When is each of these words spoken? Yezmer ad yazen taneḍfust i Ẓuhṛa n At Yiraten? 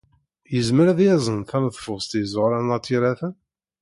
Yezmer 0.53 0.87
ad 0.87 0.99
yazen 1.05 1.39
taneḍfust 1.49 2.11
i 2.19 2.21
Ẓuhṛa 2.33 2.59
n 2.61 2.73
At 2.75 2.89
Yiraten? 2.91 3.33